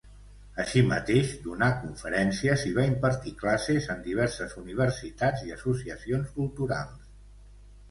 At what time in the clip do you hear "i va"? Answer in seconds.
2.71-2.87